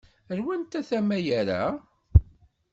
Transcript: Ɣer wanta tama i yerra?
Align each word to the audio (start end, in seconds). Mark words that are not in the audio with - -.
Ɣer 0.29 0.39
wanta 0.45 0.79
tama 0.89 1.15
i 1.19 1.25
yerra? 1.27 1.63